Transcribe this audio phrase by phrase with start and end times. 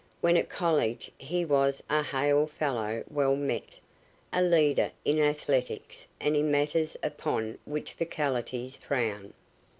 [0.19, 3.77] When at college he was a hail fellow well met,
[4.33, 9.35] a leader in athletics and in matters upon which faculties frown.